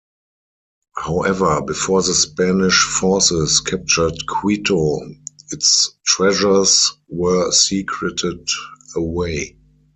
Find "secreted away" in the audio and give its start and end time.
7.51-9.57